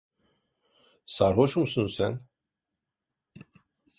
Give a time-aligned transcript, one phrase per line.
[1.05, 2.19] Sarhoş musun sen?